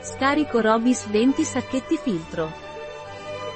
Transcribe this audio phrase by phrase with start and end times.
[0.00, 2.52] Scarico Robis 20 sacchetti filtro.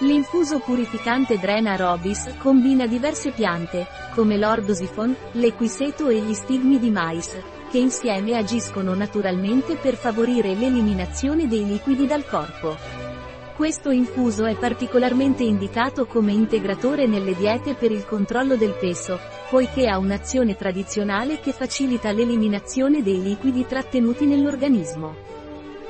[0.00, 7.41] L'infuso purificante Drena Robis combina diverse piante, come l'ordosifon, l'equiseto e gli stigmi di mais,
[7.70, 12.77] che insieme agiscono naturalmente per favorire l'eliminazione dei liquidi dal corpo.
[13.54, 19.16] Questo infuso è particolarmente indicato come integratore nelle diete per il controllo del peso,
[19.48, 25.41] poiché ha un'azione tradizionale che facilita l'eliminazione dei liquidi trattenuti nell'organismo.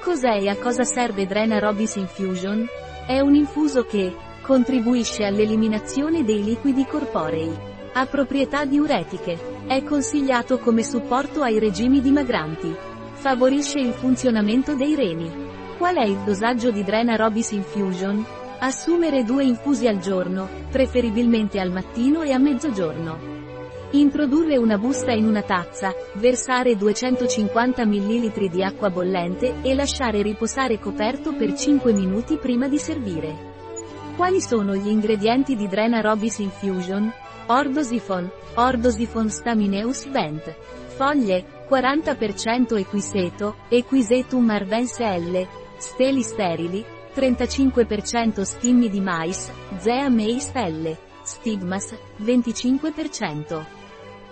[0.02, 2.66] Cos'è e a cosa serve Drena Robis Infusion?
[3.06, 7.48] È un infuso che contribuisce all'eliminazione dei liquidi corporei.
[7.92, 9.38] Ha proprietà diuretiche.
[9.64, 12.74] È consigliato come supporto ai regimi dimagranti.
[13.12, 15.30] Favorisce il funzionamento dei reni.
[15.78, 18.26] Qual è il dosaggio di Drena Robis Infusion?
[18.58, 23.31] Assumere due infusi al giorno, preferibilmente al mattino e a mezzogiorno.
[23.94, 30.78] Introdurre una busta in una tazza, versare 250 ml di acqua bollente e lasciare riposare
[30.78, 33.50] coperto per 5 minuti prima di servire.
[34.16, 37.12] Quali sono gli ingredienti di Drena Robis Infusion?
[37.48, 40.56] Ordosifon, Ordosifon stamineus bent.
[40.96, 45.46] Foglie, 40% equiseto, Equisetum arvense L.
[45.76, 46.82] Steli sterili,
[47.14, 50.96] 35% stimmi di mais, Zea meis L.
[51.22, 53.80] Stigmas, 25%.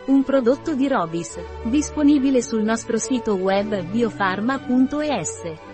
[0.06, 5.69] Un prodotto di Robis, disponibile sul nostro sito web biofarma.es.